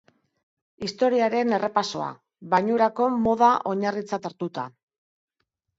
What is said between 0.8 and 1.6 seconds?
Historiaren